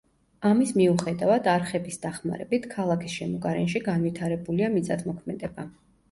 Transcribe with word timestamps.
ამის 0.51 0.69
მიუხედავად, 0.75 1.49
არხების 1.51 1.99
დახმარებით 2.05 2.65
ქალაქის 2.71 3.17
შემოგარენში 3.17 3.81
განვითარებულია 3.89 4.71
მიწათმოქმედება. 4.77 5.67